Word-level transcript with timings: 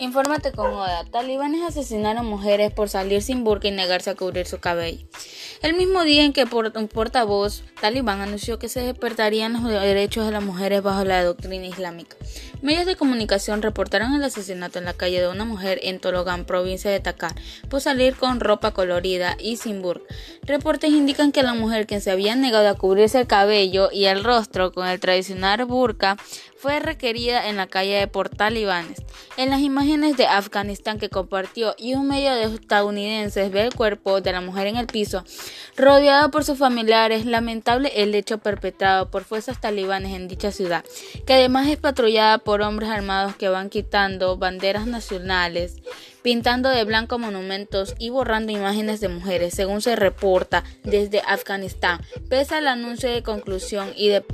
Infórmate 0.00 0.52
con 0.52 0.72
Oda. 0.72 1.04
Talibanes 1.04 1.60
asesinaron 1.60 2.24
mujeres 2.24 2.72
por 2.72 2.88
salir 2.88 3.20
sin 3.20 3.44
burka 3.44 3.68
y 3.68 3.70
negarse 3.70 4.08
a 4.08 4.14
cubrir 4.14 4.46
su 4.46 4.58
cabello. 4.58 5.06
El 5.60 5.74
mismo 5.74 6.04
día 6.04 6.24
en 6.24 6.32
que 6.32 6.44
un 6.44 6.88
portavoz 6.88 7.62
talibán 7.82 8.22
anunció 8.22 8.58
que 8.58 8.70
se 8.70 8.80
despertarían 8.80 9.52
los 9.52 9.64
derechos 9.64 10.24
de 10.24 10.32
las 10.32 10.42
mujeres 10.42 10.82
bajo 10.82 11.04
la 11.04 11.22
doctrina 11.22 11.66
islámica. 11.66 12.16
Medios 12.62 12.86
de 12.86 12.96
comunicación 12.96 13.60
reportaron 13.60 14.14
el 14.14 14.24
asesinato 14.24 14.78
en 14.78 14.86
la 14.86 14.94
calle 14.94 15.20
de 15.20 15.28
una 15.28 15.44
mujer 15.44 15.78
en 15.82 16.00
Tologan, 16.00 16.46
provincia 16.46 16.90
de 16.90 17.00
Takar, 17.00 17.34
por 17.68 17.82
salir 17.82 18.16
con 18.16 18.40
ropa 18.40 18.70
colorida 18.70 19.36
y 19.38 19.58
sin 19.58 19.82
burka. 19.82 20.14
Reportes 20.44 20.92
indican 20.92 21.30
que 21.30 21.42
la 21.42 21.52
mujer 21.52 21.86
que 21.86 22.00
se 22.00 22.10
había 22.10 22.34
negado 22.36 22.70
a 22.70 22.78
cubrirse 22.78 23.20
el 23.20 23.26
cabello 23.26 23.90
y 23.92 24.06
el 24.06 24.24
rostro 24.24 24.72
con 24.72 24.88
el 24.88 24.98
tradicional 24.98 25.66
burka 25.66 26.16
fue 26.56 26.80
requerida 26.80 27.48
en 27.48 27.58
la 27.58 27.66
calle 27.66 27.98
de 27.98 28.06
por 28.06 28.30
talibanes. 28.30 29.02
En 29.36 29.48
las 29.48 29.60
imágenes 29.60 30.16
de 30.16 30.26
Afganistán 30.26 30.98
que 30.98 31.08
compartió 31.08 31.74
y 31.78 31.94
un 31.94 32.08
medio 32.08 32.34
de 32.34 32.44
estadounidenses 32.44 33.50
ve 33.50 33.62
el 33.62 33.74
cuerpo 33.74 34.20
de 34.20 34.32
la 34.32 34.40
mujer 34.40 34.66
en 34.66 34.76
el 34.76 34.86
piso, 34.86 35.24
rodeada 35.76 36.30
por 36.30 36.44
sus 36.44 36.58
familiares. 36.58 37.24
Lamentable 37.24 37.92
el 37.94 38.14
hecho 38.14 38.38
perpetrado 38.38 39.10
por 39.10 39.24
fuerzas 39.24 39.60
talibanes 39.60 40.14
en 40.14 40.28
dicha 40.28 40.52
ciudad, 40.52 40.84
que 41.26 41.34
además 41.34 41.68
es 41.68 41.78
patrullada 41.78 42.38
por 42.38 42.60
hombres 42.60 42.90
armados 42.90 43.36
que 43.36 43.48
van 43.48 43.70
quitando 43.70 44.36
banderas 44.36 44.86
nacionales, 44.86 45.76
pintando 46.22 46.68
de 46.68 46.84
blanco 46.84 47.18
monumentos 47.18 47.94
y 47.98 48.10
borrando 48.10 48.52
imágenes 48.52 49.00
de 49.00 49.08
mujeres, 49.08 49.54
según 49.54 49.80
se 49.80 49.96
reporta 49.96 50.64
desde 50.84 51.20
Afganistán, 51.20 52.00
pese 52.28 52.56
al 52.56 52.66
anuncio 52.66 53.10
de 53.10 53.22
conclusión 53.22 53.92
y 53.96 54.08
de 54.08 54.24